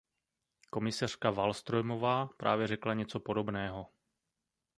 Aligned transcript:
Komisařka 0.69 1.31
Wallströmová 1.31 2.29
právě 2.37 2.67
řekla 2.67 2.93
něco 2.93 3.19
podobného. 3.19 3.87